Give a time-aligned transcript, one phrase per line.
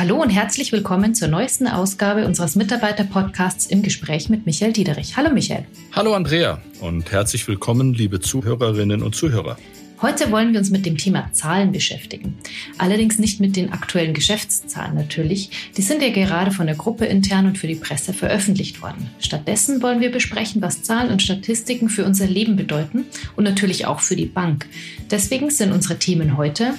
[0.00, 5.18] Hallo und herzlich willkommen zur neuesten Ausgabe unseres Mitarbeiter-Podcasts im Gespräch mit Michael Diederich.
[5.18, 5.66] Hallo Michael.
[5.92, 9.58] Hallo Andrea und herzlich willkommen, liebe Zuhörerinnen und Zuhörer.
[10.00, 12.38] Heute wollen wir uns mit dem Thema Zahlen beschäftigen.
[12.78, 15.50] Allerdings nicht mit den aktuellen Geschäftszahlen natürlich.
[15.76, 19.10] Die sind ja gerade von der Gruppe intern und für die Presse veröffentlicht worden.
[19.18, 23.04] Stattdessen wollen wir besprechen, was Zahlen und Statistiken für unser Leben bedeuten
[23.36, 24.66] und natürlich auch für die Bank.
[25.10, 26.72] Deswegen sind unsere Themen heute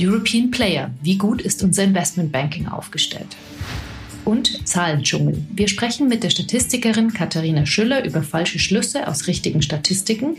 [0.00, 0.90] European Player.
[1.02, 3.36] Wie gut ist unser Investmentbanking aufgestellt?
[4.24, 5.42] Und Zahlendschungel.
[5.50, 10.36] Wir sprechen mit der Statistikerin Katharina Schüller über falsche Schlüsse aus richtigen Statistiken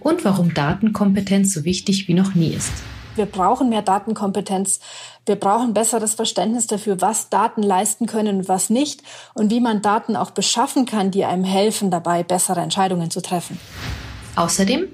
[0.00, 2.72] und warum Datenkompetenz so wichtig wie noch nie ist.
[3.16, 4.80] Wir brauchen mehr Datenkompetenz.
[5.26, 9.02] Wir brauchen besseres Verständnis dafür, was Daten leisten können und was nicht
[9.34, 13.58] und wie man Daten auch beschaffen kann, die einem helfen, dabei bessere Entscheidungen zu treffen.
[14.36, 14.86] Außerdem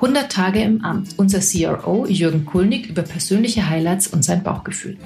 [0.00, 1.14] 100 Tage im Amt.
[1.16, 4.96] Unser CRO Jürgen Kulnig über persönliche Highlights und sein Bauchgefühl.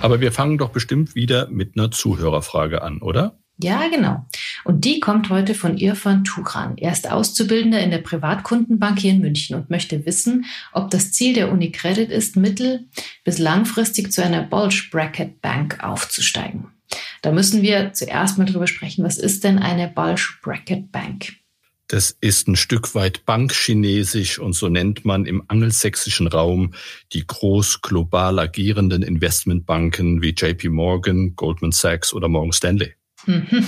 [0.00, 3.38] Aber wir fangen doch bestimmt wieder mit einer Zuhörerfrage an, oder?
[3.58, 4.24] Ja, genau.
[4.64, 6.78] Und die kommt heute von Irfan Turan.
[6.78, 11.34] Er ist Auszubildender in der Privatkundenbank hier in München und möchte wissen, ob das Ziel
[11.34, 12.88] der UniCredit ist, mittel-
[13.24, 16.68] bis langfristig zu einer Bulge Bracket Bank aufzusteigen.
[17.20, 21.34] Da müssen wir zuerst mal drüber sprechen, was ist denn eine Bulge Bracket Bank?
[21.90, 26.72] Das ist ein Stück weit Bankchinesisch und so nennt man im angelsächsischen Raum
[27.12, 32.94] die groß global agierenden Investmentbanken wie JP Morgan, Goldman Sachs oder Morgan Stanley.
[33.26, 33.64] Mhm.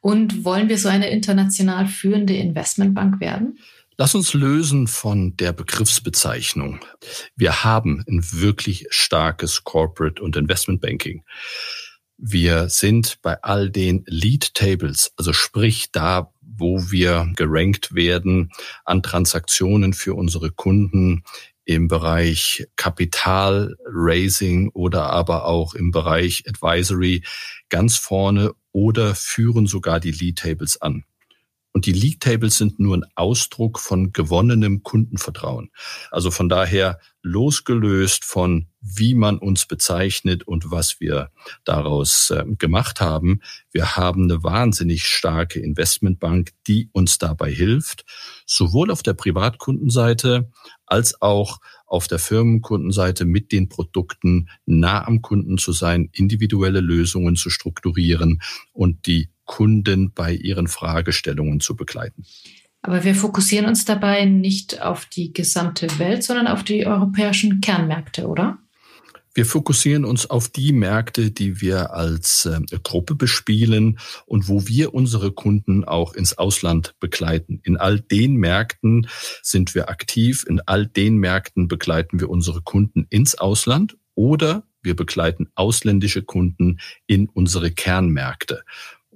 [0.00, 3.58] Und wollen wir so eine international führende Investmentbank werden?
[3.98, 6.80] Lass uns lösen von der Begriffsbezeichnung.
[7.36, 11.24] Wir haben ein wirklich starkes Corporate und Investment Banking.
[12.18, 18.52] Wir sind bei all den Lead Tables, also sprich da, wo wir gerankt werden
[18.84, 21.24] an Transaktionen für unsere Kunden
[21.64, 27.24] im Bereich Kapital Raising oder aber auch im Bereich Advisory
[27.68, 31.04] ganz vorne oder führen sogar die Lead Tables an.
[31.76, 35.70] Und die League Tables sind nur ein Ausdruck von gewonnenem Kundenvertrauen.
[36.10, 41.30] Also von daher losgelöst von, wie man uns bezeichnet und was wir
[41.64, 43.42] daraus äh, gemacht haben.
[43.72, 48.06] Wir haben eine wahnsinnig starke Investmentbank, die uns dabei hilft,
[48.46, 50.50] sowohl auf der Privatkundenseite
[50.86, 57.36] als auch auf der Firmenkundenseite mit den Produkten nah am Kunden zu sein, individuelle Lösungen
[57.36, 58.40] zu strukturieren
[58.72, 62.24] und die Kunden bei ihren Fragestellungen zu begleiten.
[62.82, 68.28] Aber wir fokussieren uns dabei nicht auf die gesamte Welt, sondern auf die europäischen Kernmärkte,
[68.28, 68.58] oder?
[69.36, 74.94] Wir fokussieren uns auf die Märkte, die wir als äh, Gruppe bespielen und wo wir
[74.94, 77.60] unsere Kunden auch ins Ausland begleiten.
[77.62, 79.08] In all den Märkten
[79.42, 84.96] sind wir aktiv, in all den Märkten begleiten wir unsere Kunden ins Ausland oder wir
[84.96, 88.62] begleiten ausländische Kunden in unsere Kernmärkte.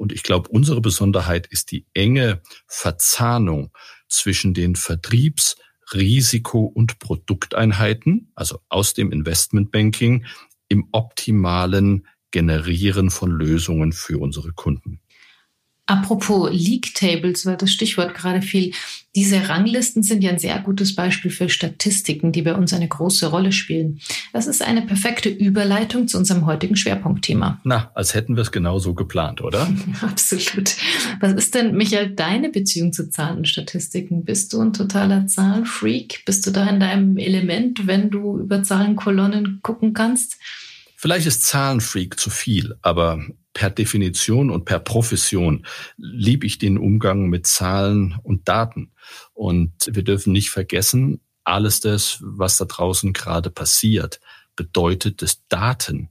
[0.00, 3.70] Und ich glaube, unsere Besonderheit ist die enge Verzahnung
[4.08, 5.56] zwischen den Vertriebs-,
[5.92, 10.24] Risiko- und Produkteinheiten, also aus dem Investmentbanking,
[10.68, 15.02] im optimalen Generieren von Lösungen für unsere Kunden.
[15.90, 18.72] Apropos League Tables, weil das Stichwort gerade fiel.
[19.16, 23.26] Diese Ranglisten sind ja ein sehr gutes Beispiel für Statistiken, die bei uns eine große
[23.26, 23.98] Rolle spielen.
[24.32, 27.60] Das ist eine perfekte Überleitung zu unserem heutigen Schwerpunktthema.
[27.64, 29.68] Na, als hätten wir es genauso geplant, oder?
[30.00, 30.76] Absolut.
[31.18, 34.24] Was ist denn, Michael, deine Beziehung zu Zahlen und Statistiken?
[34.24, 36.22] Bist du ein totaler Zahlenfreak?
[36.24, 40.38] Bist du da in deinem Element, wenn du über Zahlenkolonnen gucken kannst?
[40.94, 43.18] Vielleicht ist Zahlenfreak zu viel, aber
[43.52, 45.66] per Definition und per Profession
[45.96, 48.92] liebe ich den Umgang mit Zahlen und Daten.
[49.32, 54.20] Und wir dürfen nicht vergessen, alles das, was da draußen gerade passiert,
[54.56, 56.10] bedeutet, dass Daten,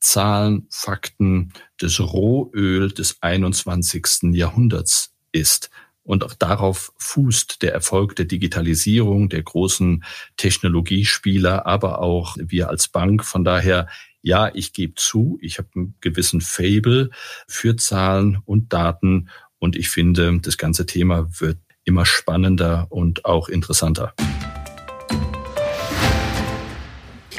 [0.00, 4.34] Zahlen, Fakten, das Rohöl des 21.
[4.34, 5.70] Jahrhunderts ist.
[6.02, 10.02] Und auch darauf fußt der Erfolg der Digitalisierung, der großen
[10.38, 13.24] Technologiespieler, aber auch wir als Bank.
[13.24, 13.86] Von daher
[14.22, 17.10] ja, ich gebe zu, ich habe einen gewissen Fable
[17.46, 19.28] für Zahlen und Daten
[19.58, 24.14] und ich finde, das ganze Thema wird immer spannender und auch interessanter.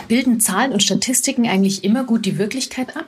[0.08, 3.06] Bilden Zahlen und Statistiken eigentlich immer gut die Wirklichkeit ab?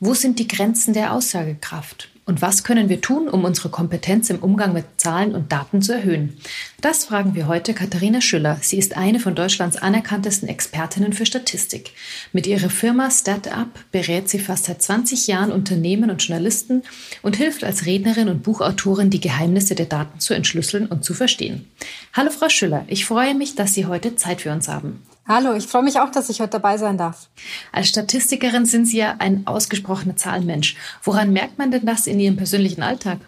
[0.00, 2.08] Wo sind die Grenzen der Aussagekraft?
[2.28, 5.94] Und was können wir tun, um unsere Kompetenz im Umgang mit Zahlen und Daten zu
[5.94, 6.36] erhöhen?
[6.82, 8.58] Das fragen wir heute Katharina Schüller.
[8.60, 11.92] Sie ist eine von Deutschlands anerkanntesten Expertinnen für Statistik.
[12.34, 16.82] Mit ihrer Firma StatUp berät sie fast seit 20 Jahren Unternehmen und Journalisten
[17.22, 21.64] und hilft als Rednerin und Buchautorin, die Geheimnisse der Daten zu entschlüsseln und zu verstehen.
[22.12, 25.02] Hallo Frau Schüller, ich freue mich, dass Sie heute Zeit für uns haben.
[25.30, 27.28] Hallo, ich freue mich auch, dass ich heute dabei sein darf.
[27.70, 30.74] Als Statistikerin sind Sie ja ein ausgesprochener Zahlenmensch.
[31.02, 33.18] Woran merkt man denn das in Ihrem persönlichen Alltag?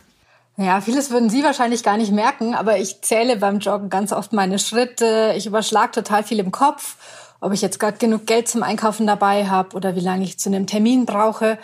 [0.56, 4.32] Ja, vieles würden Sie wahrscheinlich gar nicht merken, aber ich zähle beim Joggen ganz oft
[4.32, 5.34] meine Schritte.
[5.36, 6.96] Ich überschlage total viel im Kopf,
[7.38, 10.48] ob ich jetzt gerade genug Geld zum Einkaufen dabei habe oder wie lange ich zu
[10.48, 11.58] einem Termin brauche.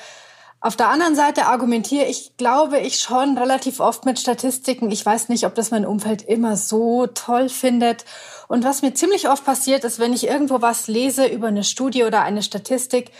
[0.60, 4.90] Auf der anderen Seite argumentiere ich, glaube ich, schon relativ oft mit Statistiken.
[4.90, 8.04] Ich weiß nicht, ob das mein Umfeld immer so toll findet.
[8.48, 12.04] Und was mir ziemlich oft passiert, ist, wenn ich irgendwo was lese über eine Studie
[12.04, 13.10] oder eine Statistik,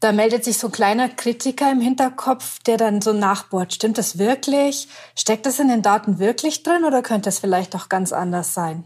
[0.00, 3.74] da meldet sich so ein kleiner Kritiker im Hinterkopf, der dann so nachbohrt.
[3.74, 4.88] Stimmt das wirklich?
[5.14, 8.84] Steckt das in den Daten wirklich drin oder könnte es vielleicht auch ganz anders sein?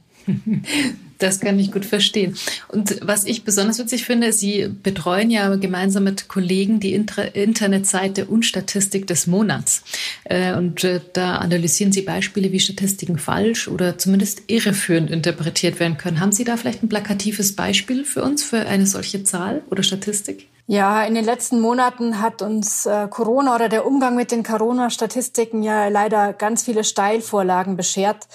[1.19, 2.37] Das kann ich gut verstehen.
[2.69, 9.06] Und was ich besonders witzig finde, Sie betreuen ja gemeinsam mit Kollegen die Internetseite Unstatistik
[9.06, 9.85] des Monats.
[10.25, 15.99] Äh, und äh, da analysieren Sie Beispiele, wie Statistiken falsch oder zumindest irreführend interpretiert werden
[15.99, 16.21] können.
[16.21, 20.49] Haben Sie da vielleicht ein plakatives Beispiel für uns für eine solche Zahl oder Statistik?
[20.67, 25.62] Ja, in den letzten Monaten hat uns äh, Corona oder der Umgang mit den Corona-Statistiken
[25.62, 28.27] ja leider ganz viele Steilvorlagen beschert.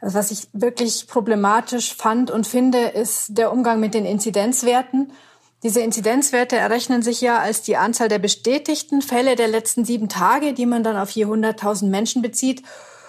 [0.00, 5.12] Also was ich wirklich problematisch fand und finde, ist der Umgang mit den Inzidenzwerten.
[5.64, 10.52] Diese Inzidenzwerte errechnen sich ja als die Anzahl der bestätigten Fälle der letzten sieben Tage,
[10.52, 12.62] die man dann auf je 100.000 Menschen bezieht.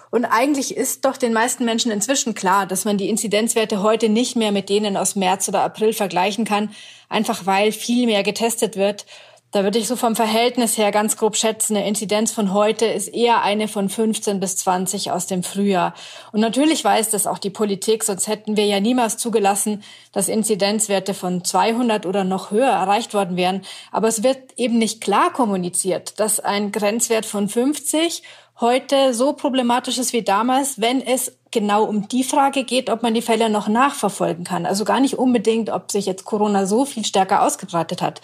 [0.10, 4.36] Und eigentlich ist doch den meisten Menschen inzwischen klar, dass man die Inzidenzwerte heute nicht
[4.36, 6.72] mehr mit denen aus März oder April vergleichen kann,
[7.10, 9.06] einfach weil viel mehr getestet wird
[9.52, 13.08] da würde ich so vom Verhältnis her ganz grob schätzen, eine Inzidenz von heute ist
[13.08, 15.96] eher eine von 15 bis 20 aus dem Frühjahr.
[16.32, 21.16] Und natürlich weiß das auch die Politik, sonst hätten wir ja niemals zugelassen, dass Inzidenzwerte
[21.16, 23.64] von 200 oder noch höher erreicht worden wären.
[23.92, 28.22] Aber es wird eben nicht klar kommuniziert, dass ein Grenzwert von 50
[28.60, 33.14] heute so problematisch ist wie damals, wenn es genau um die Frage geht, ob man
[33.14, 34.66] die Fälle noch nachverfolgen kann.
[34.66, 38.22] Also gar nicht unbedingt, ob sich jetzt Corona so viel stärker ausgebreitet hat.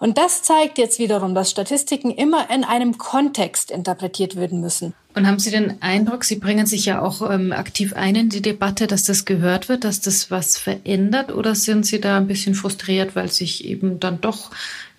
[0.00, 4.94] Und das zeigt jetzt wiederum, dass Statistiken immer in einem Kontext interpretiert werden müssen.
[5.14, 8.42] Und haben Sie den Eindruck, Sie bringen sich ja auch ähm, aktiv ein in die
[8.42, 11.32] Debatte, dass das gehört wird, dass das was verändert?
[11.32, 14.50] Oder sind Sie da ein bisschen frustriert, weil sich eben dann doch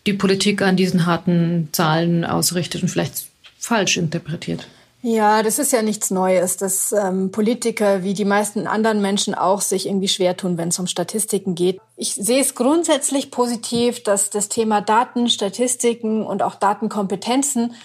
[0.08, 3.26] die Politik an diesen harten Zahlen ausrichtet und vielleicht
[3.58, 4.68] falsch interpretiert?
[5.08, 9.62] Ja, das ist ja nichts Neues, dass ähm, Politiker wie die meisten anderen Menschen auch
[9.62, 11.80] sich irgendwie schwer tun, wenn es um Statistiken geht.
[11.96, 17.76] Ich sehe es grundsätzlich positiv, dass das Thema Daten, Statistiken und auch Datenkompetenzen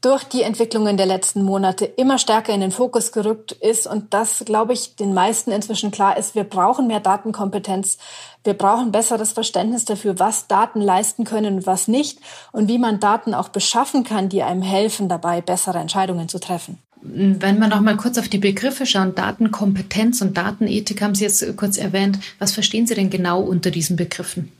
[0.00, 4.44] durch die Entwicklungen der letzten Monate immer stärker in den Fokus gerückt ist und das,
[4.44, 7.98] glaube ich, den meisten inzwischen klar ist, wir brauchen mehr Datenkompetenz,
[8.44, 12.20] wir brauchen besseres Verständnis dafür, was Daten leisten können und was nicht
[12.52, 16.78] und wie man Daten auch beschaffen kann, die einem helfen, dabei bessere Entscheidungen zu treffen.
[17.00, 21.56] Wenn wir noch mal kurz auf die Begriffe schauen, Datenkompetenz und Datenethik haben Sie jetzt
[21.56, 22.18] kurz erwähnt.
[22.38, 24.52] Was verstehen Sie denn genau unter diesen Begriffen?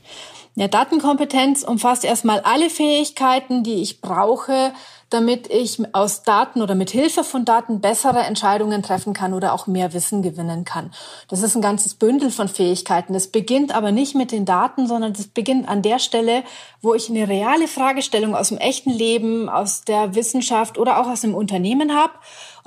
[0.55, 4.73] Ja, Datenkompetenz umfasst erstmal alle Fähigkeiten, die ich brauche,
[5.09, 9.67] damit ich aus Daten oder mit Hilfe von Daten bessere Entscheidungen treffen kann oder auch
[9.67, 10.91] mehr Wissen gewinnen kann.
[11.27, 13.13] Das ist ein ganzes Bündel von Fähigkeiten.
[13.13, 16.43] Das beginnt aber nicht mit den Daten, sondern das beginnt an der Stelle,
[16.81, 21.21] wo ich eine reale Fragestellung aus dem echten Leben, aus der Wissenschaft oder auch aus
[21.21, 22.13] dem Unternehmen habe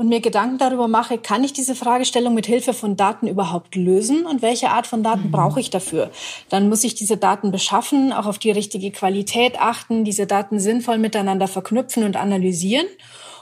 [0.03, 4.27] und mir Gedanken darüber mache, kann ich diese Fragestellung mit Hilfe von Daten überhaupt lösen
[4.27, 5.31] und welche Art von Daten mhm.
[5.31, 6.11] brauche ich dafür?
[6.49, 10.99] Dann muss ich diese Daten beschaffen, auch auf die richtige Qualität achten, diese Daten sinnvoll
[10.99, 12.87] miteinander verknüpfen und analysieren.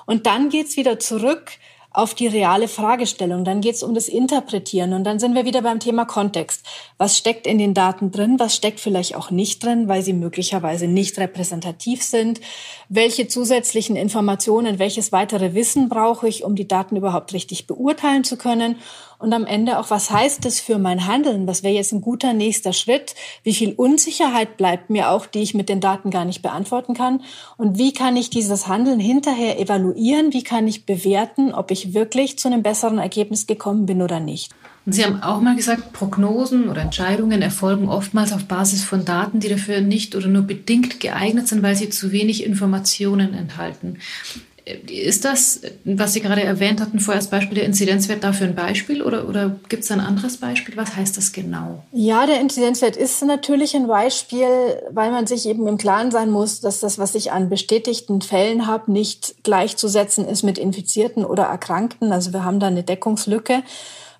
[0.05, 1.53] Und dann geht's wieder zurück
[1.93, 3.45] auf die reale Fragestellung.
[3.45, 6.65] Dann geht es um das Interpretieren und dann sind wir wieder beim Thema Kontext.
[6.99, 8.39] Was steckt in den Daten drin?
[8.39, 12.41] Was steckt vielleicht auch nicht drin, weil sie möglicherweise nicht repräsentativ sind?
[12.89, 18.37] Welche zusätzlichen Informationen, welches weitere Wissen brauche ich, um die Daten überhaupt richtig beurteilen zu
[18.37, 18.77] können?
[19.21, 21.47] Und am Ende auch, was heißt das für mein Handeln?
[21.47, 23.15] Was wäre jetzt ein guter nächster Schritt?
[23.43, 27.21] Wie viel Unsicherheit bleibt mir auch, die ich mit den Daten gar nicht beantworten kann?
[27.59, 30.33] Und wie kann ich dieses Handeln hinterher evaluieren?
[30.33, 34.53] Wie kann ich bewerten, ob ich wirklich zu einem besseren Ergebnis gekommen bin oder nicht?
[34.87, 39.39] Und Sie haben auch mal gesagt, Prognosen oder Entscheidungen erfolgen oftmals auf Basis von Daten,
[39.39, 43.99] die dafür nicht oder nur bedingt geeignet sind, weil sie zu wenig Informationen enthalten.
[44.89, 49.03] Ist das, was Sie gerade erwähnt hatten, vorher als Beispiel der Inzidenzwert dafür ein Beispiel
[49.03, 50.77] oder, oder gibt es ein anderes Beispiel?
[50.77, 51.83] Was heißt das genau?
[51.93, 54.47] Ja, der Inzidenzwert ist natürlich ein Beispiel,
[54.91, 58.67] weil man sich eben im Klaren sein muss, dass das, was ich an bestätigten Fällen
[58.67, 62.13] habe, nicht gleichzusetzen ist mit Infizierten oder Erkrankten.
[62.13, 63.63] Also wir haben da eine Deckungslücke.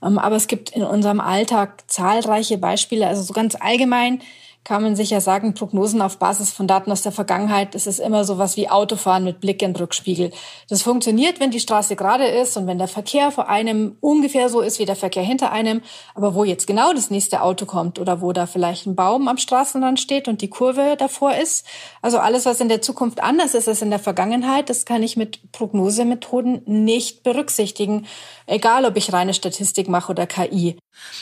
[0.03, 3.07] Ähm, aber es gibt in unserem Alltag zahlreiche Beispiele.
[3.07, 4.21] Also so ganz allgemein
[4.63, 8.25] kann man sicher sagen, Prognosen auf Basis von Daten aus der Vergangenheit, das ist immer
[8.25, 10.31] so was wie Autofahren mit Blick in Rückspiegel.
[10.69, 14.61] Das funktioniert, wenn die Straße gerade ist und wenn der Verkehr vor einem ungefähr so
[14.61, 15.81] ist wie der Verkehr hinter einem.
[16.15, 19.39] Aber wo jetzt genau das nächste Auto kommt oder wo da vielleicht ein Baum am
[19.39, 21.67] Straßenrand steht und die Kurve davor ist,
[22.03, 25.17] also alles, was in der Zukunft anders ist als in der Vergangenheit, das kann ich
[25.17, 28.07] mit Prognosemethoden nicht berücksichtigen,
[28.51, 30.77] egal ob ich reine Statistik mache oder KI.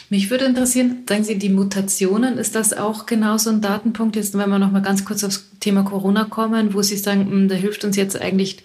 [0.09, 4.37] Mich würde interessieren, sagen Sie, die Mutationen, ist das auch genau so ein Datenpunkt, jetzt
[4.37, 7.55] wenn wir noch mal ganz kurz aufs Thema Corona kommen, wo Sie sagen, hm, da
[7.55, 8.59] hilft uns jetzt eigentlich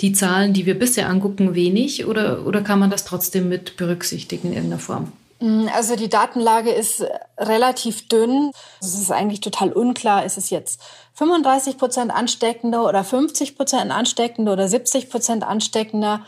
[0.00, 4.48] die Zahlen, die wir bisher angucken, wenig oder, oder kann man das trotzdem mit berücksichtigen
[4.48, 5.12] in irgendeiner Form?
[5.40, 7.04] Hm, also die Datenlage ist
[7.38, 8.50] relativ dünn.
[8.80, 10.80] Es ist eigentlich total unklar, ist es jetzt
[11.14, 16.24] 35 Prozent ansteckender oder 50 Prozent ansteckender oder 70 Prozent ansteckender.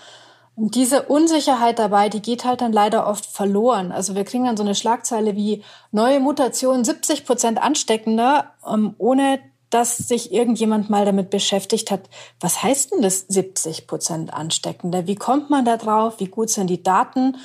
[0.58, 3.92] Und diese Unsicherheit dabei, die geht halt dann leider oft verloren.
[3.92, 5.62] Also wir kriegen dann so eine Schlagzeile wie
[5.92, 9.38] neue Mutation 70 Prozent ansteckender, ähm, ohne
[9.70, 12.00] dass sich irgendjemand mal damit beschäftigt hat,
[12.40, 15.06] was heißt denn das 70 Prozent ansteckender?
[15.06, 16.14] Wie kommt man da drauf?
[16.18, 17.36] Wie gut sind die Daten?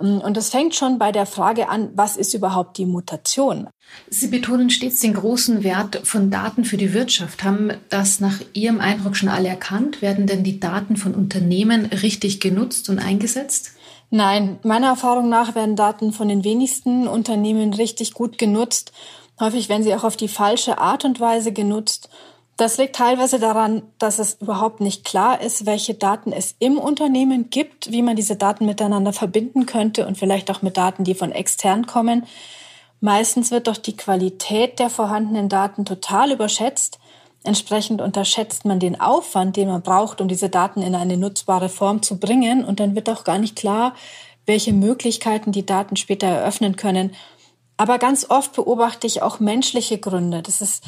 [0.00, 3.68] Ähm, und es fängt schon bei der Frage an, was ist überhaupt die Mutation?
[4.08, 7.42] Sie betonen stets den großen Wert von Daten für die Wirtschaft.
[7.42, 10.00] Haben das nach Ihrem Eindruck schon alle erkannt?
[10.00, 13.72] Werden denn die Daten von Unternehmen richtig genutzt und eingesetzt?
[14.10, 18.92] Nein, meiner Erfahrung nach werden Daten von den wenigsten Unternehmen richtig gut genutzt.
[19.38, 22.10] Häufig werden sie auch auf die falsche Art und Weise genutzt.
[22.60, 27.48] Das liegt teilweise daran, dass es überhaupt nicht klar ist, welche Daten es im Unternehmen
[27.48, 31.32] gibt, wie man diese Daten miteinander verbinden könnte und vielleicht auch mit Daten, die von
[31.32, 32.26] extern kommen.
[33.00, 36.98] Meistens wird doch die Qualität der vorhandenen Daten total überschätzt.
[37.44, 42.02] Entsprechend unterschätzt man den Aufwand, den man braucht, um diese Daten in eine nutzbare Form
[42.02, 42.62] zu bringen.
[42.62, 43.94] Und dann wird auch gar nicht klar,
[44.44, 47.14] welche Möglichkeiten die Daten später eröffnen können.
[47.78, 50.42] Aber ganz oft beobachte ich auch menschliche Gründe.
[50.42, 50.84] Das ist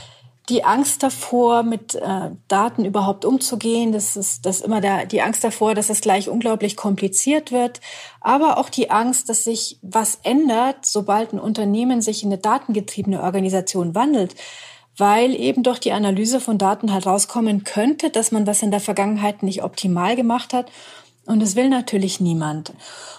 [0.48, 3.92] die Angst davor, mit äh, Daten überhaupt umzugehen.
[3.92, 7.80] Das ist das ist immer der, die Angst davor, dass es gleich unglaublich kompliziert wird.
[8.20, 13.22] Aber auch die Angst, dass sich was ändert, sobald ein Unternehmen sich in eine datengetriebene
[13.22, 14.34] Organisation wandelt.
[14.96, 18.80] Weil eben durch die Analyse von Daten halt rauskommen könnte, dass man was in der
[18.80, 20.70] Vergangenheit nicht optimal gemacht hat.
[21.24, 22.72] Und das will natürlich niemand.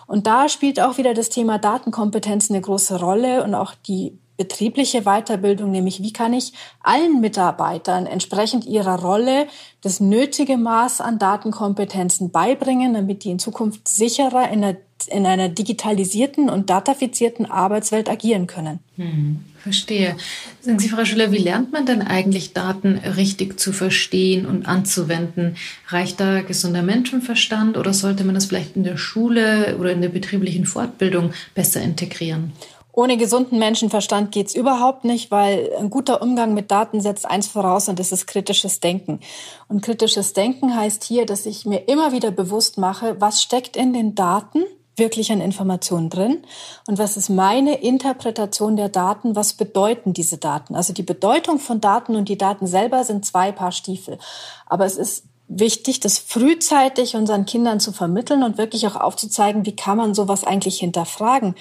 [0.08, 5.04] Und da spielt auch wieder das Thema Datenkompetenz eine große Rolle und auch die betriebliche
[5.04, 9.48] Weiterbildung, nämlich wie kann ich allen Mitarbeitern entsprechend ihrer Rolle
[9.80, 15.48] das nötige Maß an Datenkompetenzen beibringen, damit die in Zukunft sicherer in einer, in einer
[15.48, 18.80] digitalisierten und datafizierten Arbeitswelt agieren können.
[18.98, 20.18] Hm, verstehe.
[20.60, 25.56] Sagen Sie, Frau Schüler, wie lernt man denn eigentlich Daten richtig zu verstehen und anzuwenden?
[25.88, 30.10] Reicht da gesunder Menschenverstand oder sollte man das vielleicht in der Schule oder in der
[30.10, 32.52] betrieblichen Fortbildung besser integrieren?
[32.96, 37.90] Ohne gesunden Menschenverstand geht's überhaupt nicht, weil ein guter Umgang mit Daten setzt eins voraus
[37.90, 39.20] und das ist kritisches Denken.
[39.68, 43.94] Und kritisches Denken heißt hier, dass ich mir immer wieder bewusst mache, was steckt in
[43.94, 44.64] den Daten
[44.96, 46.44] wirklich an Informationen drin
[46.86, 50.76] und was ist meine Interpretation der Daten, was bedeuten diese Daten.
[50.76, 54.20] Also die Bedeutung von Daten und die Daten selber sind zwei Paar Stiefel.
[54.68, 59.76] Aber es ist wichtig, das frühzeitig unseren Kindern zu vermitteln und wirklich auch aufzuzeigen, wie
[59.76, 61.56] kann man sowas eigentlich hinterfragen.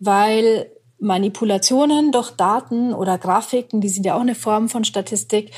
[0.00, 5.52] Weil Manipulationen durch Daten oder Grafiken, die sind ja auch eine Form von Statistik,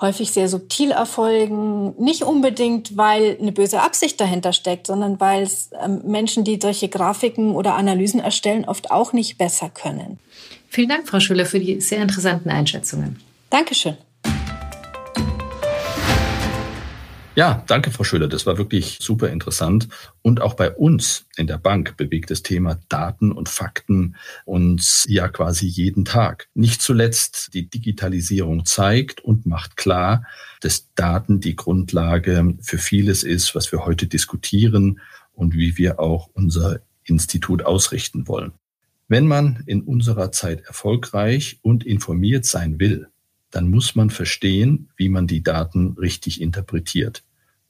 [0.00, 1.94] häufig sehr subtil erfolgen.
[1.98, 6.88] Nicht unbedingt, weil eine böse Absicht dahinter steckt, sondern weil es ähm, Menschen, die solche
[6.88, 10.18] Grafiken oder Analysen erstellen, oft auch nicht besser können.
[10.68, 13.20] Vielen Dank, Frau Schüler, für die sehr interessanten Einschätzungen.
[13.50, 13.96] Dankeschön.
[17.36, 18.28] Ja, danke, Frau Schöler.
[18.28, 19.88] Das war wirklich super interessant.
[20.22, 24.16] Und auch bei uns in der Bank bewegt das Thema Daten und Fakten
[24.46, 26.48] uns ja quasi jeden Tag.
[26.54, 30.24] Nicht zuletzt die Digitalisierung zeigt und macht klar,
[30.62, 35.00] dass Daten die Grundlage für vieles ist, was wir heute diskutieren
[35.34, 38.52] und wie wir auch unser Institut ausrichten wollen.
[39.08, 43.08] Wenn man in unserer Zeit erfolgreich und informiert sein will,
[43.50, 47.22] dann muss man verstehen, wie man die Daten richtig interpretiert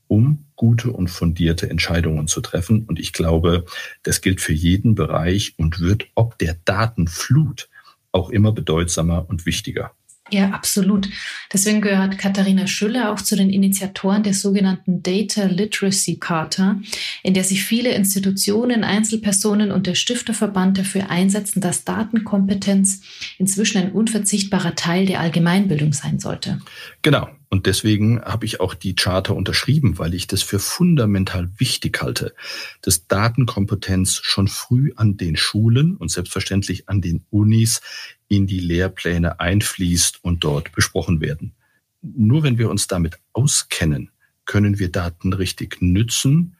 [0.09, 2.85] um gute und fundierte Entscheidungen zu treffen.
[2.87, 3.65] Und ich glaube,
[4.03, 7.69] das gilt für jeden Bereich und wird ob der Datenflut
[8.13, 9.93] auch immer bedeutsamer und wichtiger.
[10.31, 11.09] Ja, absolut.
[11.53, 16.81] Deswegen gehört Katharina Schüller auch zu den Initiatoren der sogenannten Data Literacy Charta,
[17.23, 23.03] in der sich viele Institutionen, Einzelpersonen und der Stifterverband dafür einsetzen, dass Datenkompetenz
[23.39, 26.61] inzwischen ein unverzichtbarer Teil der Allgemeinbildung sein sollte.
[27.03, 27.29] Genau.
[27.57, 32.35] Und deswegen habe ich auch die Charter unterschrieben, weil ich das für fundamental wichtig halte,
[32.83, 37.81] dass Datenkompetenz schon früh an den Schulen und selbstverständlich an den Unis
[38.29, 41.55] in die Lehrpläne einfließt und dort besprochen werden.
[42.03, 44.11] Nur wenn wir uns damit auskennen,
[44.45, 46.59] können wir Daten richtig nützen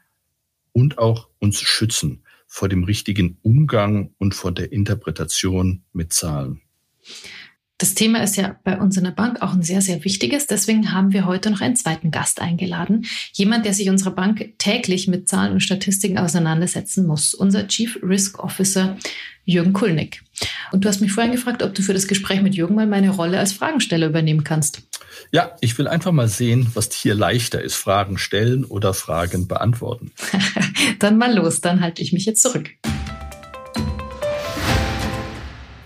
[0.73, 6.63] und auch uns schützen vor dem richtigen Umgang und vor der Interpretation mit Zahlen.
[7.79, 10.47] Das Thema ist ja bei uns in der Bank auch ein sehr, sehr wichtiges.
[10.47, 13.05] Deswegen haben wir heute noch einen zweiten Gast eingeladen.
[13.35, 17.35] Jemand, der sich unserer Bank täglich mit Zahlen und Statistiken auseinandersetzen muss.
[17.35, 18.97] Unser Chief Risk Officer
[19.45, 20.23] Jürgen Kulnick.
[20.73, 23.11] Und du hast mich vorhin gefragt, ob du für das Gespräch mit Jürgen mal meine
[23.11, 24.83] Rolle als Fragensteller übernehmen kannst.
[25.31, 27.75] Ja, ich will einfach mal sehen, was hier leichter ist.
[27.75, 30.13] Fragen stellen oder Fragen beantworten.
[30.99, 32.71] dann mal los, dann halte ich mich jetzt zurück.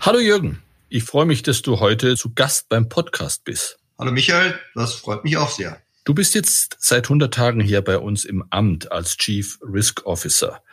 [0.00, 0.61] Hallo Jürgen.
[0.92, 3.78] Ich freue mich, dass du heute zu Gast beim Podcast bist.
[3.97, 5.80] Hallo Michael, das freut mich auch sehr.
[6.04, 10.64] Du bist jetzt seit 100 Tagen hier bei uns im Amt als Chief Risk Officer.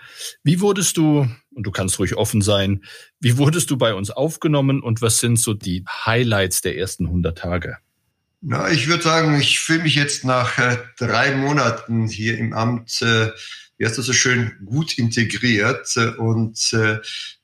[0.41, 2.83] Wie wurdest du, und du kannst ruhig offen sein,
[3.19, 7.37] wie wurdest du bei uns aufgenommen und was sind so die Highlights der ersten 100
[7.37, 7.77] Tage?
[8.41, 13.03] Na, ich würde sagen, ich fühle mich jetzt nach äh, drei Monaten hier im Amt,
[13.03, 13.29] äh,
[13.77, 16.99] wie heißt das so schön, gut integriert und äh,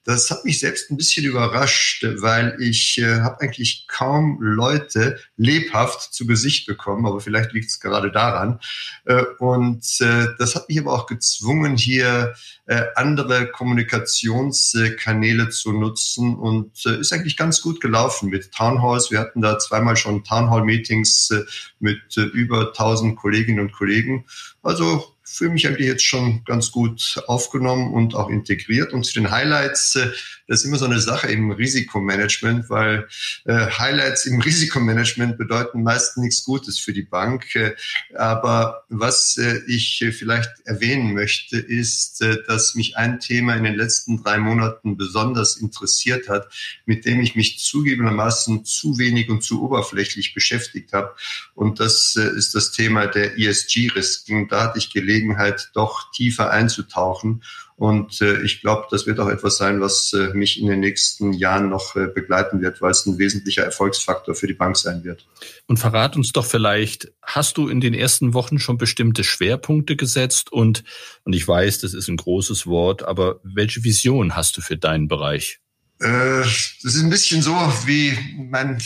[0.06, 6.14] das hat mich selbst ein bisschen überrascht, weil ich äh, habe eigentlich kaum Leute lebhaft
[6.14, 8.60] zu Gesicht bekommen, aber vielleicht liegt es gerade daran.
[9.06, 12.36] Äh, und äh, das hat mich aber auch gezwungen, hier
[12.66, 19.10] äh, andere Kommunikationskanäle zu nutzen und äh, ist eigentlich ganz gut gelaufen mit Townhalls.
[19.10, 21.44] Wir hatten da zweimal schon Townhall-Meetings äh,
[21.80, 24.26] mit äh, über 1000 Kolleginnen und Kollegen.
[24.62, 28.94] Also fühle mich eigentlich jetzt schon ganz gut aufgenommen und auch integriert.
[28.94, 30.12] Und zu den Highlights, äh,
[30.48, 33.08] das ist immer so eine Sache im Risikomanagement, weil
[33.46, 37.56] äh, Highlights im Risikomanagement bedeuten meist nichts Gutes für die Bank.
[37.56, 37.74] Äh,
[38.16, 44.38] aber was ich vielleicht erwähnen möchte, ist, dass mich ein Thema in den letzten drei
[44.38, 46.48] Monaten besonders interessiert hat,
[46.86, 51.16] mit dem ich mich zugegebenermaßen zu wenig und zu oberflächlich beschäftigt habe.
[51.56, 54.48] Und das ist das Thema der ESG-Risiken.
[54.48, 57.44] Da hatte ich gelegen, Gelegenheit, doch tiefer einzutauchen.
[57.76, 61.34] Und äh, ich glaube, das wird auch etwas sein, was äh, mich in den nächsten
[61.34, 65.26] Jahren noch äh, begleiten wird, weil es ein wesentlicher Erfolgsfaktor für die Bank sein wird.
[65.68, 70.52] Und verrat uns doch vielleicht, hast du in den ersten Wochen schon bestimmte Schwerpunkte gesetzt?
[70.52, 70.84] Und,
[71.24, 75.08] und ich weiß, das ist ein großes Wort, aber welche Vision hast du für deinen
[75.08, 75.60] Bereich?
[76.00, 77.54] Äh, das ist ein bisschen so
[77.86, 78.18] wie
[78.50, 78.82] mein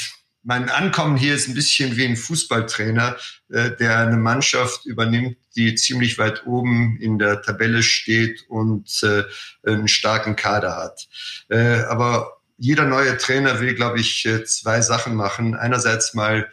[0.48, 3.18] mein Ankommen hier ist ein bisschen wie ein Fußballtrainer,
[3.50, 9.24] äh, der eine Mannschaft übernimmt, die ziemlich weit oben in der Tabelle steht und äh,
[9.70, 11.10] einen starken Kader hat.
[11.50, 15.54] Äh, aber jeder neue Trainer will, glaube ich, äh, zwei Sachen machen.
[15.54, 16.50] Einerseits mal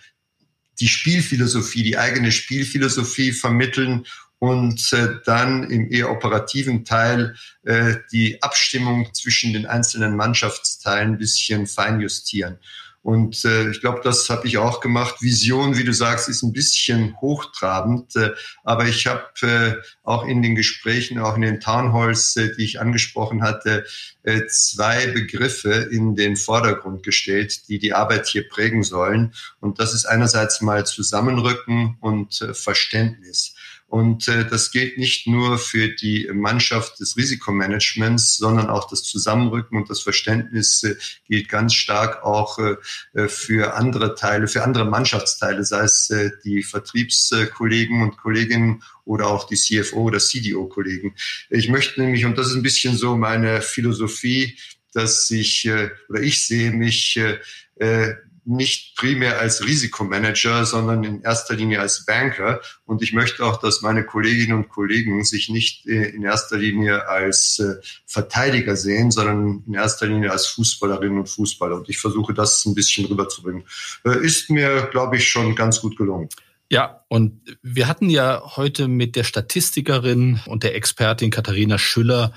[0.80, 4.06] die Spielphilosophie, die eigene Spielphilosophie vermitteln
[4.40, 11.18] und äh, dann im eher operativen Teil äh, die Abstimmung zwischen den einzelnen Mannschaftsteilen ein
[11.18, 12.58] bisschen feinjustieren.
[13.04, 15.20] Und äh, ich glaube, das habe ich auch gemacht.
[15.20, 18.30] Vision, wie du sagst, ist ein bisschen hochtrabend, äh,
[18.64, 22.80] aber ich habe äh, auch in den Gesprächen, auch in den Townhalls, äh, die ich
[22.80, 23.84] angesprochen hatte,
[24.22, 29.34] äh, zwei Begriffe in den Vordergrund gestellt, die die Arbeit hier prägen sollen.
[29.60, 33.54] Und das ist einerseits mal Zusammenrücken und äh, Verständnis.
[33.86, 39.76] Und äh, das gilt nicht nur für die Mannschaft des Risikomanagements, sondern auch das Zusammenrücken
[39.78, 40.96] und das Verständnis äh,
[41.28, 42.76] gilt ganz stark auch äh,
[43.12, 49.28] äh für andere Teile, für andere Mannschaftsteile, sei es äh, die Vertriebskollegen und Kolleginnen oder
[49.28, 51.14] auch die CFO oder CDO-Kollegen.
[51.50, 54.58] Ich möchte nämlich, und das ist ein bisschen so meine Philosophie,
[54.92, 57.38] dass ich äh, oder ich sehe mich äh,
[57.76, 58.14] äh
[58.46, 62.60] nicht primär als Risikomanager, sondern in erster Linie als Banker.
[62.84, 67.08] Und ich möchte auch, dass meine Kolleginnen und Kollegen sich nicht äh, in erster Linie
[67.08, 67.76] als äh,
[68.06, 71.76] Verteidiger sehen, sondern in erster Linie als Fußballerinnen und Fußballer.
[71.76, 73.64] Und ich versuche das ein bisschen rüberzubringen.
[74.04, 76.28] Äh, ist mir, glaube ich, schon ganz gut gelungen.
[76.70, 82.32] Ja, und wir hatten ja heute mit der Statistikerin und der Expertin Katharina Schüller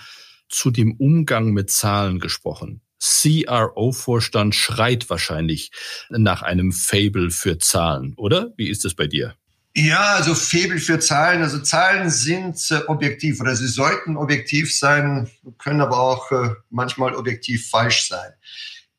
[0.50, 2.82] zu dem Umgang mit Zahlen gesprochen.
[3.00, 5.72] CRO-Vorstand schreit wahrscheinlich
[6.10, 8.54] nach einem Fable für Zahlen, oder?
[8.58, 9.36] Wie ist es bei dir?
[9.80, 11.44] Ja, also Faible für Zahlen.
[11.44, 15.30] Also Zahlen sind äh, objektiv oder sie sollten objektiv sein,
[15.60, 18.32] können aber auch äh, manchmal objektiv falsch sein.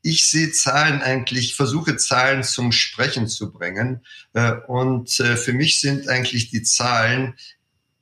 [0.02, 4.06] Ich sehe Zahlen eigentlich, versuche Zahlen zum Sprechen zu bringen.
[4.34, 7.34] Äh, und äh, für mich sind eigentlich die Zahlen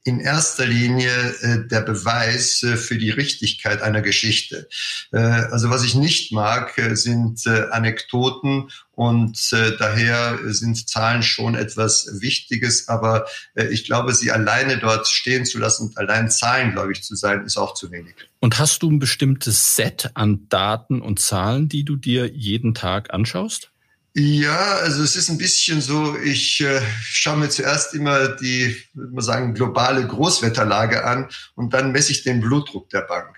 [0.07, 4.69] in erster Linie äh, der Beweis äh, für die Richtigkeit einer Geschichte.
[5.13, 11.25] Äh, also was ich nicht mag, äh, sind äh, Anekdoten und äh, daher sind Zahlen
[11.25, 13.27] schon etwas Wichtiges, aber
[13.71, 17.75] ich glaube, sie alleine dort stehen zu lassen und allein zahlengläubig zu sein, ist auch
[17.75, 18.15] zu wenig.
[18.39, 23.13] Und hast du ein bestimmtes Set an Daten und Zahlen, die du dir jeden Tag
[23.13, 23.71] anschaust?
[24.19, 29.13] Ja, also es ist ein bisschen so, ich äh, schaue mir zuerst immer die, würde
[29.13, 33.37] man sagen, globale Großwetterlage an und dann messe ich den Blutdruck der Bank.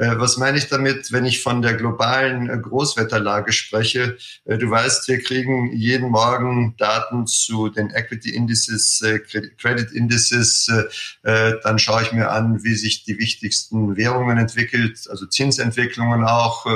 [0.00, 4.16] Äh, was meine ich damit, wenn ich von der globalen äh, Großwetterlage spreche?
[4.46, 9.04] Äh, du weißt, wir kriegen jeden Morgen Daten zu den Equity Indices,
[9.58, 10.70] Credit Indices.
[11.22, 16.66] Dann schaue ich mir an, wie sich die wichtigsten Währungen entwickelt, also Zinsentwicklungen auch,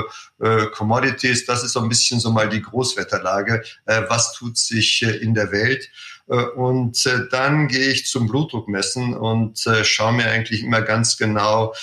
[0.72, 1.46] Commodities.
[1.46, 3.43] Das ist so ein bisschen so mal die Großwetterlage.
[3.86, 5.90] Was tut sich in der Welt?
[6.28, 11.16] Äh, und äh, dann gehe ich zum Blutdruckmessen und äh, schaue mir eigentlich immer ganz
[11.16, 11.74] genau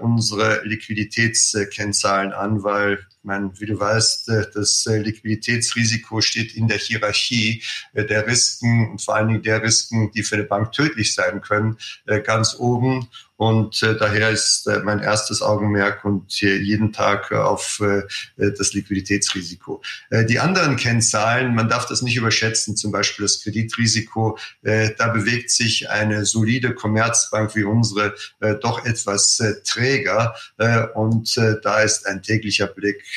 [0.00, 7.62] unsere Liquiditätskennzahlen an, weil meine, wie du weißt, das Liquiditätsrisiko steht in der Hierarchie
[7.94, 11.76] der Risiken und vor allen Dingen der Risiken, die für eine Bank tödlich sein können,
[12.24, 13.08] ganz oben.
[13.38, 18.02] Und äh, daher ist äh, mein erstes Augenmerk und äh, jeden Tag auf äh,
[18.36, 19.80] das Liquiditätsrisiko.
[20.10, 24.36] Äh, die anderen Kennzahlen, man darf das nicht überschätzen, zum Beispiel das Kreditrisiko.
[24.62, 30.34] Äh, da bewegt sich eine solide Commerzbank wie unsere äh, doch etwas äh, träger.
[30.56, 33.07] Äh, und äh, da ist ein täglicher Blick äh,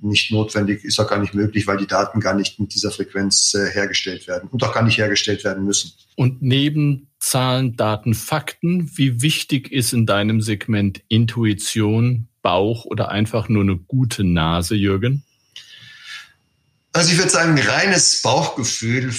[0.00, 3.54] nicht notwendig, ist auch gar nicht möglich, weil die Daten gar nicht mit dieser Frequenz
[3.54, 5.92] äh, hergestellt werden und auch gar nicht hergestellt werden müssen.
[6.16, 13.48] Und neben Zahlen, Daten, Fakten, wie wichtig ist in deinem Segment Intuition, Bauch oder einfach
[13.48, 15.24] nur eine gute Nase, Jürgen?
[16.92, 19.12] Also ich würde sagen, reines Bauchgefühl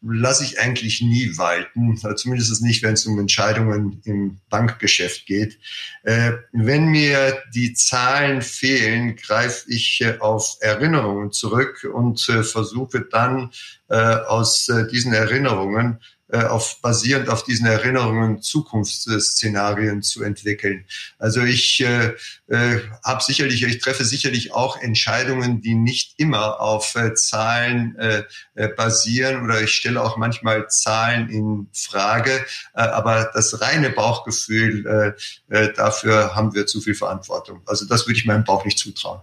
[0.00, 5.58] lasse ich eigentlich nie walten, zumindest nicht, wenn es um Entscheidungen im Bankgeschäft geht.
[6.04, 13.00] Äh, wenn mir die Zahlen fehlen, greife ich äh, auf Erinnerungen zurück und äh, versuche
[13.00, 13.50] dann
[13.88, 16.00] äh, aus äh, diesen Erinnerungen
[16.36, 20.84] auf, basierend auf diesen Erinnerungen Zukunftsszenarien zu entwickeln.
[21.18, 22.14] Also ich äh,
[22.48, 28.24] äh, habe sicherlich, ich treffe sicherlich auch Entscheidungen, die nicht immer auf äh, Zahlen äh,
[28.54, 35.16] äh, basieren oder ich stelle auch manchmal Zahlen in Frage, äh, aber das reine Bauchgefühl,
[35.50, 37.62] äh, äh, dafür haben wir zu viel Verantwortung.
[37.66, 39.20] Also das würde ich meinem Bauch nicht zutrauen.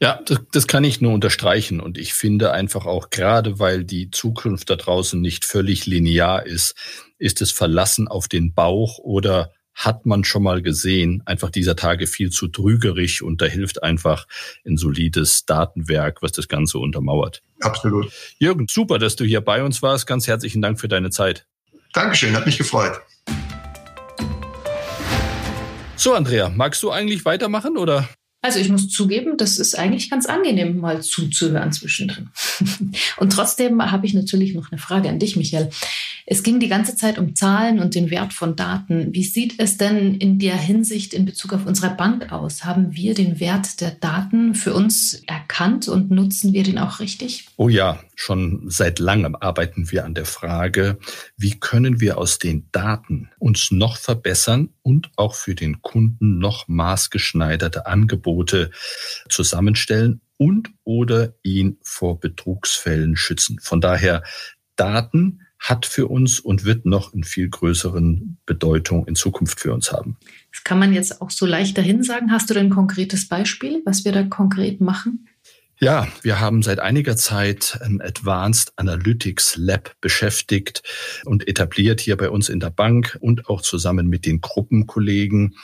[0.00, 1.80] Ja, das, das kann ich nur unterstreichen.
[1.80, 6.74] Und ich finde einfach auch, gerade weil die Zukunft da draußen nicht völlig linear ist,
[7.18, 12.06] ist es Verlassen auf den Bauch oder hat man schon mal gesehen, einfach dieser Tage
[12.06, 14.26] viel zu trügerig und da hilft einfach
[14.64, 17.42] ein solides Datenwerk, was das Ganze untermauert.
[17.60, 18.12] Absolut.
[18.38, 20.06] Jürgen, super, dass du hier bei uns warst.
[20.06, 21.46] Ganz herzlichen Dank für deine Zeit.
[21.92, 23.00] Dankeschön, hat mich gefreut.
[25.96, 28.08] So, Andrea, magst du eigentlich weitermachen oder?
[28.44, 32.28] Also ich muss zugeben, das ist eigentlich ganz angenehm, mal zuzuhören zwischendrin.
[33.16, 35.70] Und trotzdem habe ich natürlich noch eine Frage an dich, Michael.
[36.26, 39.12] Es ging die ganze Zeit um Zahlen und den Wert von Daten.
[39.12, 42.64] Wie sieht es denn in der Hinsicht in Bezug auf unsere Bank aus?
[42.64, 47.48] Haben wir den Wert der Daten für uns erkannt und nutzen wir den auch richtig?
[47.56, 50.98] Oh ja, schon seit langem arbeiten wir an der Frage,
[51.36, 56.68] wie können wir aus den Daten uns noch verbessern und auch für den Kunden noch
[56.68, 58.70] maßgeschneiderte Angebote
[59.28, 63.58] zusammenstellen und oder ihn vor Betrugsfällen schützen.
[63.60, 64.22] Von daher
[64.76, 69.92] Daten hat für uns und wird noch in viel größeren Bedeutung in Zukunft für uns
[69.92, 70.18] haben.
[70.52, 72.30] Das kann man jetzt auch so leicht dahin sagen.
[72.30, 75.26] Hast du denn ein konkretes Beispiel, was wir da konkret machen?
[75.80, 80.82] Ja, wir haben seit einiger Zeit ein Advanced Analytics Lab beschäftigt
[81.24, 85.56] und etabliert hier bei uns in der Bank und auch zusammen mit den Gruppenkollegen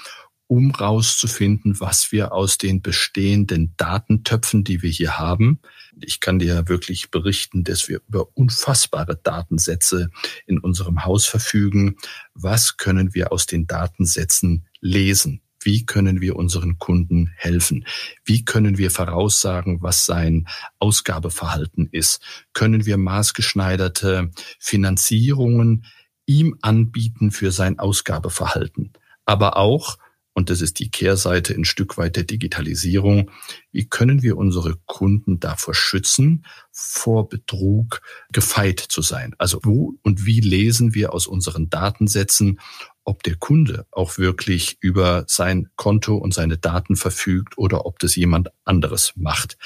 [0.46, 5.60] um rauszufinden, was wir aus den bestehenden Datentöpfen, die wir hier haben,
[6.04, 10.10] ich kann dir wirklich berichten, dass wir über unfassbare Datensätze
[10.46, 11.96] in unserem Haus verfügen.
[12.34, 15.42] Was können wir aus den Datensätzen lesen?
[15.62, 17.84] Wie können wir unseren Kunden helfen?
[18.24, 22.22] Wie können wir voraussagen, was sein Ausgabeverhalten ist?
[22.54, 25.84] Können wir maßgeschneiderte Finanzierungen
[26.24, 28.92] ihm anbieten für sein Ausgabeverhalten?
[29.26, 29.98] Aber auch,
[30.40, 33.30] und das ist die Kehrseite ein Stück weit der Digitalisierung.
[33.72, 38.00] Wie können wir unsere Kunden davor schützen, vor Betrug
[38.32, 39.34] gefeit zu sein?
[39.36, 42.58] Also wo und wie lesen wir aus unseren Datensätzen,
[43.04, 48.16] ob der Kunde auch wirklich über sein Konto und seine Daten verfügt oder ob das
[48.16, 49.58] jemand anderes macht?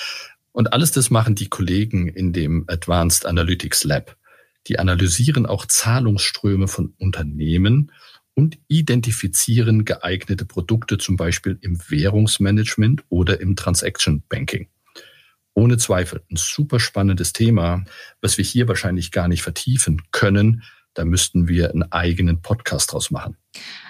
[0.51, 4.17] Und alles das machen die Kollegen in dem Advanced Analytics Lab.
[4.67, 7.93] Die analysieren auch Zahlungsströme von Unternehmen
[8.35, 14.69] und identifizieren geeignete Produkte zum Beispiel im Währungsmanagement oder im Transaction Banking.
[15.55, 17.85] Ohne Zweifel ein super spannendes Thema,
[18.21, 20.65] was wir hier wahrscheinlich gar nicht vertiefen können.
[20.95, 23.37] Da müssten wir einen eigenen Podcast draus machen.